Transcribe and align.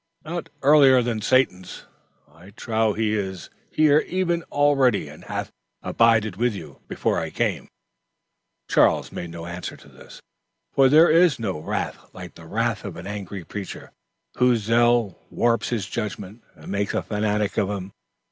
"Not 0.25 0.49
earlier 0.63 1.03
than 1.03 1.21
Satan's. 1.21 1.85
I 2.27 2.49
trow 2.55 2.93
he 2.93 3.13
is 3.13 3.51
here 3.69 3.99
even 3.99 4.41
already 4.51 5.07
and 5.07 5.25
hath 5.25 5.51
abided 5.83 6.37
with 6.37 6.55
you, 6.55 6.81
before 6.87 7.19
I 7.19 7.29
came." 7.29 7.67
Charles 8.67 9.11
made 9.11 9.29
no 9.29 9.45
answer 9.45 9.77
to 9.77 9.87
this, 9.87 10.19
for 10.73 10.89
there 10.89 11.11
is 11.11 11.37
no 11.37 11.59
wrath 11.59 11.99
like 12.13 12.33
the 12.33 12.47
wrath 12.47 12.83
of 12.83 12.95
an 12.97 13.05
angry 13.05 13.43
preacher, 13.43 13.91
whose 14.37 14.63
zeal 14.63 15.19
warps 15.29 15.69
his 15.69 15.85
judgment 15.85 16.43
and 16.55 16.71
makes 16.71 16.95
a 16.95 17.03
fanatic 17.03 17.59
of 17.59 17.69
him. 17.69 17.91